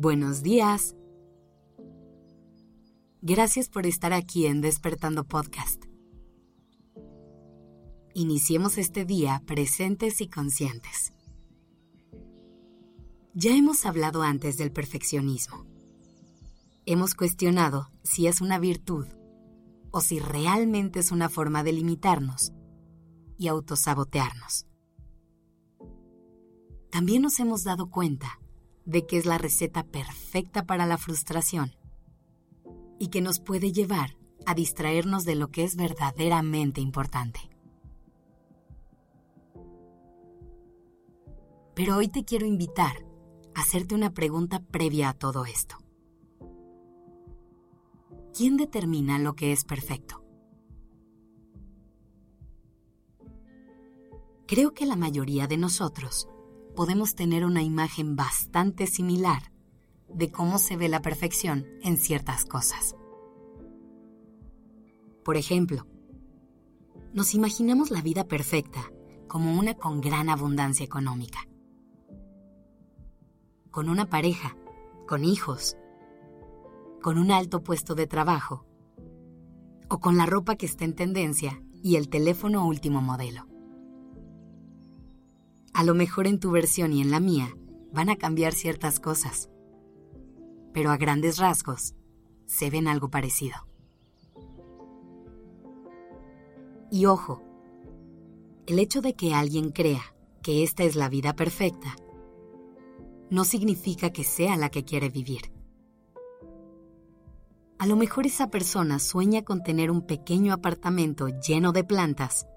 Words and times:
Buenos 0.00 0.44
días. 0.44 0.94
Gracias 3.20 3.68
por 3.68 3.84
estar 3.84 4.12
aquí 4.12 4.46
en 4.46 4.60
Despertando 4.60 5.24
Podcast. 5.24 5.86
Iniciemos 8.14 8.78
este 8.78 9.04
día 9.04 9.42
presentes 9.44 10.20
y 10.20 10.28
conscientes. 10.28 11.12
Ya 13.34 13.56
hemos 13.56 13.84
hablado 13.86 14.22
antes 14.22 14.56
del 14.56 14.70
perfeccionismo. 14.70 15.66
Hemos 16.86 17.16
cuestionado 17.16 17.90
si 18.04 18.28
es 18.28 18.40
una 18.40 18.60
virtud 18.60 19.08
o 19.90 20.00
si 20.00 20.20
realmente 20.20 21.00
es 21.00 21.10
una 21.10 21.28
forma 21.28 21.64
de 21.64 21.72
limitarnos 21.72 22.52
y 23.36 23.48
autosabotearnos. 23.48 24.64
También 26.88 27.22
nos 27.22 27.40
hemos 27.40 27.64
dado 27.64 27.90
cuenta 27.90 28.38
de 28.88 29.04
que 29.04 29.18
es 29.18 29.26
la 29.26 29.36
receta 29.36 29.82
perfecta 29.84 30.64
para 30.64 30.86
la 30.86 30.96
frustración 30.96 31.72
y 32.98 33.08
que 33.08 33.20
nos 33.20 33.38
puede 33.38 33.70
llevar 33.70 34.16
a 34.46 34.54
distraernos 34.54 35.26
de 35.26 35.34
lo 35.34 35.48
que 35.48 35.64
es 35.64 35.76
verdaderamente 35.76 36.80
importante. 36.80 37.38
Pero 41.74 41.96
hoy 41.96 42.08
te 42.08 42.24
quiero 42.24 42.46
invitar 42.46 43.04
a 43.54 43.60
hacerte 43.60 43.94
una 43.94 44.14
pregunta 44.14 44.60
previa 44.60 45.10
a 45.10 45.14
todo 45.14 45.44
esto. 45.44 45.76
¿Quién 48.34 48.56
determina 48.56 49.18
lo 49.18 49.34
que 49.34 49.52
es 49.52 49.64
perfecto? 49.64 50.24
Creo 54.46 54.72
que 54.72 54.86
la 54.86 54.96
mayoría 54.96 55.46
de 55.46 55.58
nosotros 55.58 56.26
podemos 56.78 57.16
tener 57.16 57.44
una 57.44 57.60
imagen 57.60 58.14
bastante 58.14 58.86
similar 58.86 59.50
de 60.08 60.30
cómo 60.30 60.58
se 60.58 60.76
ve 60.76 60.88
la 60.88 61.02
perfección 61.02 61.66
en 61.82 61.96
ciertas 61.96 62.44
cosas. 62.44 62.94
Por 65.24 65.36
ejemplo, 65.36 65.88
nos 67.12 67.34
imaginamos 67.34 67.90
la 67.90 68.00
vida 68.00 68.28
perfecta 68.28 68.92
como 69.26 69.58
una 69.58 69.74
con 69.74 70.00
gran 70.00 70.28
abundancia 70.28 70.84
económica, 70.84 71.40
con 73.72 73.88
una 73.88 74.08
pareja, 74.08 74.56
con 75.08 75.24
hijos, 75.24 75.76
con 77.02 77.18
un 77.18 77.32
alto 77.32 77.64
puesto 77.64 77.96
de 77.96 78.06
trabajo, 78.06 78.66
o 79.90 79.98
con 79.98 80.16
la 80.16 80.26
ropa 80.26 80.54
que 80.54 80.66
está 80.66 80.84
en 80.84 80.94
tendencia 80.94 81.60
y 81.82 81.96
el 81.96 82.08
teléfono 82.08 82.64
último 82.64 83.02
modelo. 83.02 83.48
A 85.78 85.84
lo 85.84 85.94
mejor 85.94 86.26
en 86.26 86.40
tu 86.40 86.50
versión 86.50 86.92
y 86.92 87.00
en 87.00 87.12
la 87.12 87.20
mía 87.20 87.54
van 87.92 88.08
a 88.08 88.16
cambiar 88.16 88.52
ciertas 88.52 88.98
cosas, 88.98 89.48
pero 90.74 90.90
a 90.90 90.96
grandes 90.96 91.38
rasgos 91.38 91.94
se 92.46 92.68
ven 92.68 92.88
algo 92.88 93.10
parecido. 93.10 93.54
Y 96.90 97.06
ojo, 97.06 97.44
el 98.66 98.80
hecho 98.80 99.02
de 99.02 99.14
que 99.14 99.34
alguien 99.34 99.70
crea 99.70 100.02
que 100.42 100.64
esta 100.64 100.82
es 100.82 100.96
la 100.96 101.08
vida 101.08 101.36
perfecta 101.36 101.94
no 103.30 103.44
significa 103.44 104.10
que 104.10 104.24
sea 104.24 104.56
la 104.56 104.70
que 104.70 104.84
quiere 104.84 105.10
vivir. 105.10 105.52
A 107.78 107.86
lo 107.86 107.94
mejor 107.94 108.26
esa 108.26 108.50
persona 108.50 108.98
sueña 108.98 109.44
con 109.44 109.62
tener 109.62 109.92
un 109.92 110.04
pequeño 110.04 110.52
apartamento 110.52 111.28
lleno 111.28 111.70
de 111.70 111.84
plantas 111.84 112.48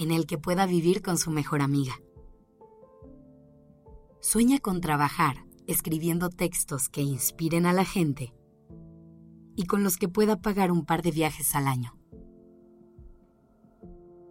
en 0.00 0.10
el 0.10 0.24
que 0.26 0.38
pueda 0.38 0.64
vivir 0.64 1.02
con 1.02 1.18
su 1.18 1.30
mejor 1.30 1.60
amiga. 1.60 2.00
Sueña 4.20 4.58
con 4.58 4.80
trabajar 4.80 5.44
escribiendo 5.66 6.30
textos 6.30 6.88
que 6.88 7.02
inspiren 7.02 7.66
a 7.66 7.74
la 7.74 7.84
gente 7.84 8.34
y 9.56 9.66
con 9.66 9.84
los 9.84 9.98
que 9.98 10.08
pueda 10.08 10.40
pagar 10.40 10.72
un 10.72 10.86
par 10.86 11.02
de 11.02 11.10
viajes 11.10 11.54
al 11.54 11.66
año. 11.66 11.98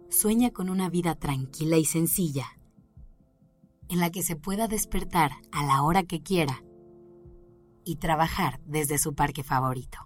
Sueña 0.08 0.50
con 0.50 0.70
una 0.70 0.90
vida 0.90 1.14
tranquila 1.14 1.76
y 1.76 1.84
sencilla, 1.84 2.46
en 3.88 4.00
la 4.00 4.10
que 4.10 4.24
se 4.24 4.34
pueda 4.34 4.66
despertar 4.66 5.30
a 5.52 5.64
la 5.64 5.84
hora 5.84 6.02
que 6.02 6.20
quiera 6.20 6.64
y 7.84 7.96
trabajar 7.96 8.60
desde 8.66 8.98
su 8.98 9.14
parque 9.14 9.44
favorito. 9.44 9.98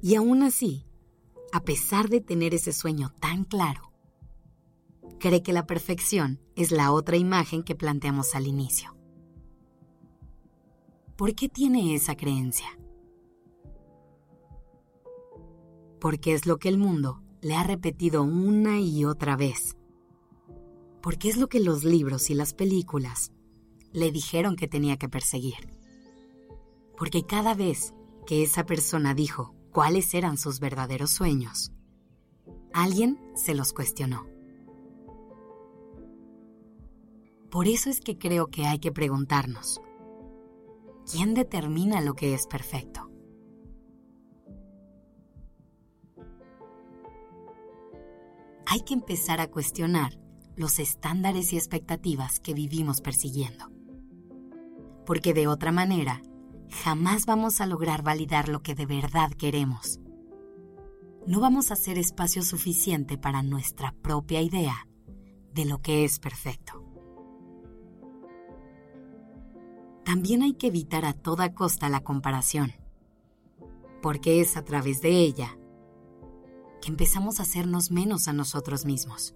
Y 0.00 0.14
aún 0.14 0.44
así, 0.44 0.87
a 1.52 1.62
pesar 1.62 2.08
de 2.08 2.20
tener 2.20 2.54
ese 2.54 2.72
sueño 2.72 3.12
tan 3.20 3.44
claro, 3.44 3.92
cree 5.18 5.42
que 5.42 5.52
la 5.52 5.66
perfección 5.66 6.40
es 6.56 6.70
la 6.70 6.92
otra 6.92 7.16
imagen 7.16 7.62
que 7.62 7.74
planteamos 7.74 8.34
al 8.34 8.46
inicio. 8.46 8.96
¿Por 11.16 11.34
qué 11.34 11.48
tiene 11.48 11.94
esa 11.94 12.16
creencia? 12.16 12.78
Porque 16.00 16.32
es 16.32 16.46
lo 16.46 16.58
que 16.58 16.68
el 16.68 16.78
mundo 16.78 17.22
le 17.40 17.56
ha 17.56 17.64
repetido 17.64 18.22
una 18.22 18.80
y 18.80 19.04
otra 19.04 19.36
vez. 19.36 19.76
Porque 21.02 21.28
es 21.28 21.36
lo 21.36 21.48
que 21.48 21.60
los 21.60 21.82
libros 21.82 22.30
y 22.30 22.34
las 22.34 22.54
películas 22.54 23.32
le 23.92 24.12
dijeron 24.12 24.54
que 24.54 24.68
tenía 24.68 24.96
que 24.96 25.08
perseguir. 25.08 25.72
Porque 26.96 27.24
cada 27.24 27.54
vez 27.54 27.94
que 28.26 28.42
esa 28.42 28.64
persona 28.64 29.14
dijo 29.14 29.57
cuáles 29.72 30.14
eran 30.14 30.38
sus 30.38 30.60
verdaderos 30.60 31.10
sueños, 31.10 31.72
alguien 32.72 33.18
se 33.34 33.54
los 33.54 33.72
cuestionó. 33.72 34.26
Por 37.50 37.66
eso 37.66 37.88
es 37.88 38.00
que 38.00 38.18
creo 38.18 38.48
que 38.48 38.66
hay 38.66 38.78
que 38.78 38.92
preguntarnos, 38.92 39.80
¿quién 41.10 41.34
determina 41.34 42.00
lo 42.00 42.14
que 42.14 42.34
es 42.34 42.46
perfecto? 42.46 43.10
Hay 48.66 48.80
que 48.80 48.92
empezar 48.92 49.40
a 49.40 49.50
cuestionar 49.50 50.18
los 50.54 50.78
estándares 50.78 51.52
y 51.54 51.56
expectativas 51.56 52.38
que 52.38 52.52
vivimos 52.52 53.00
persiguiendo. 53.00 53.70
Porque 55.06 55.32
de 55.32 55.46
otra 55.46 55.72
manera, 55.72 56.20
jamás 56.70 57.26
vamos 57.26 57.60
a 57.60 57.66
lograr 57.66 58.02
validar 58.02 58.48
lo 58.48 58.62
que 58.62 58.74
de 58.74 58.86
verdad 58.86 59.30
queremos. 59.32 60.00
No 61.26 61.40
vamos 61.40 61.70
a 61.70 61.74
hacer 61.74 61.98
espacio 61.98 62.42
suficiente 62.42 63.18
para 63.18 63.42
nuestra 63.42 63.92
propia 64.02 64.40
idea 64.40 64.86
de 65.52 65.64
lo 65.64 65.80
que 65.80 66.04
es 66.04 66.18
perfecto. 66.18 66.84
También 70.04 70.42
hay 70.42 70.54
que 70.54 70.68
evitar 70.68 71.04
a 71.04 71.12
toda 71.12 71.52
costa 71.52 71.90
la 71.90 72.00
comparación, 72.00 72.72
porque 74.00 74.40
es 74.40 74.56
a 74.56 74.64
través 74.64 75.02
de 75.02 75.10
ella 75.10 75.58
que 76.80 76.88
empezamos 76.88 77.40
a 77.40 77.42
hacernos 77.42 77.90
menos 77.90 78.26
a 78.28 78.32
nosotros 78.32 78.86
mismos, 78.86 79.34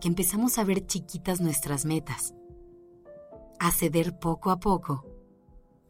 que 0.00 0.06
empezamos 0.06 0.58
a 0.58 0.64
ver 0.64 0.86
chiquitas 0.86 1.40
nuestras 1.40 1.84
metas, 1.84 2.34
a 3.58 3.72
ceder 3.72 4.18
poco 4.20 4.50
a 4.50 4.60
poco, 4.60 5.04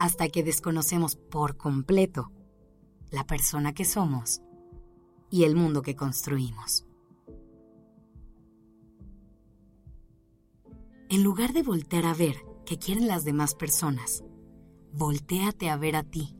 hasta 0.01 0.29
que 0.31 0.43
desconocemos 0.43 1.15
por 1.15 1.59
completo 1.59 2.33
la 3.11 3.27
persona 3.27 3.75
que 3.75 3.85
somos 3.85 4.41
y 5.31 5.45
el 5.45 5.55
mundo 5.55 5.83
que 5.83 5.95
construimos. 5.95 6.87
En 11.11 11.23
lugar 11.23 11.53
de 11.53 11.63
voltear 11.63 12.07
a 12.07 12.15
ver 12.15 12.37
que 12.65 12.79
quieren 12.79 13.09
las 13.09 13.25
demás 13.25 13.55
personas, 13.55 14.25
voltéate 14.95 15.69
a 15.69 15.77
ver 15.77 15.97
a 15.97 16.03
ti. 16.03 16.35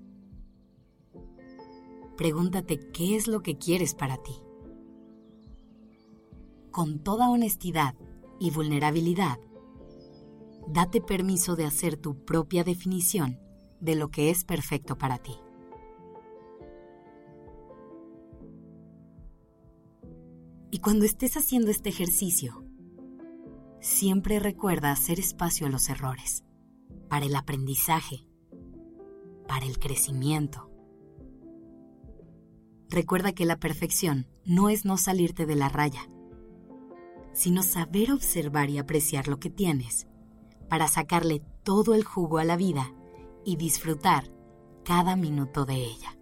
Pregúntate 2.17 2.79
qué 2.93 3.15
es 3.15 3.29
lo 3.29 3.43
que 3.43 3.59
quieres 3.59 3.95
para 3.95 4.17
ti. 4.17 4.37
Con 6.71 6.99
toda 7.01 7.29
honestidad 7.29 7.95
y 8.39 8.53
vulnerabilidad, 8.53 9.39
date 10.67 11.03
permiso 11.03 11.57
de 11.57 11.67
hacer 11.67 11.99
tu 11.99 12.25
propia 12.25 12.65
definición 12.65 13.39
de 13.81 13.95
lo 13.95 14.11
que 14.11 14.31
es 14.31 14.45
perfecto 14.45 14.97
para 14.97 15.19
ti. 15.19 15.37
Y 20.71 20.79
cuando 20.79 21.05
estés 21.05 21.37
haciendo 21.37 21.71
este 21.71 21.89
ejercicio, 21.89 22.65
siempre 23.81 24.39
recuerda 24.39 24.93
hacer 24.93 25.19
espacio 25.19 25.67
a 25.67 25.71
los 25.71 25.89
errores, 25.89 26.45
para 27.09 27.27
el 27.27 27.35
aprendizaje, 27.35 28.27
para 29.49 29.67
el 29.67 29.79
crecimiento. 29.81 30.71
Recuerda 32.89 33.33
que 33.33 33.47
la 33.47 33.59
perfección 33.59 34.29
no 34.45 34.69
es 34.69 34.85
no 34.85 34.97
salirte 34.97 35.45
de 35.45 35.57
la 35.57 35.69
raya, 35.69 36.09
sino 37.33 37.63
saber 37.63 38.13
observar 38.13 38.71
y 38.71 38.79
apreciar 38.79 39.29
lo 39.29 39.39
que 39.41 39.51
tienes 39.51 40.07
para 40.69 40.87
sacarle 40.87 41.43
todo 41.65 41.95
el 41.95 42.05
jugo 42.05 42.39
a 42.39 42.45
la 42.45 42.57
vida 42.57 42.95
y 43.51 43.57
disfrutar 43.57 44.31
cada 44.85 45.17
minuto 45.17 45.65
de 45.65 45.75
ella. 45.75 46.17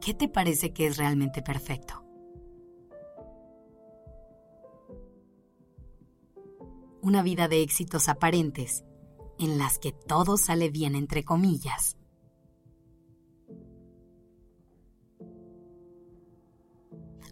¿Qué 0.00 0.14
te 0.14 0.28
parece 0.28 0.72
que 0.72 0.86
es 0.86 0.96
realmente 0.96 1.42
perfecto? 1.42 2.04
una 7.02 7.22
vida 7.22 7.48
de 7.48 7.62
éxitos 7.62 8.08
aparentes 8.08 8.84
en 9.38 9.58
las 9.58 9.78
que 9.78 9.90
todo 9.90 10.36
sale 10.36 10.68
bien 10.68 10.94
entre 10.94 11.24
comillas. 11.24 11.96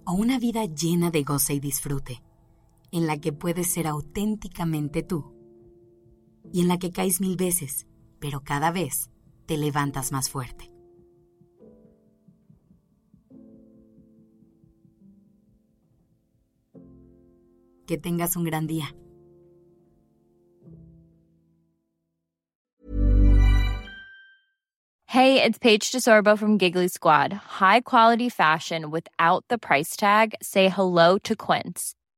O 0.06 0.12
una 0.12 0.38
vida 0.38 0.64
llena 0.64 1.10
de 1.10 1.22
goce 1.22 1.52
y 1.52 1.60
disfrute, 1.60 2.22
en 2.92 3.06
la 3.06 3.20
que 3.20 3.34
puedes 3.34 3.66
ser 3.66 3.86
auténticamente 3.86 5.02
tú 5.02 5.37
y 6.52 6.60
en 6.60 6.68
la 6.68 6.78
que 6.78 6.90
caes 6.90 7.20
mil 7.20 7.36
veces, 7.36 7.86
pero 8.18 8.42
cada 8.42 8.70
vez 8.70 9.10
te 9.46 9.56
levantas 9.56 10.12
más 10.12 10.30
fuerte. 10.30 10.70
Que 17.86 17.96
tengas 17.96 18.36
un 18.36 18.44
gran 18.44 18.66
día. 18.66 18.94
Hey, 25.06 25.42
it's 25.42 25.58
Paige 25.58 25.90
DeSorbo 25.90 26.38
from 26.38 26.58
Giggly 26.58 26.88
Squad. 26.88 27.32
High 27.32 27.80
quality 27.80 28.28
fashion 28.28 28.90
without 28.90 29.42
the 29.48 29.56
price 29.56 29.96
tag. 29.96 30.34
Say 30.42 30.68
hello 30.68 31.16
to 31.24 31.34
Quince. 31.34 31.94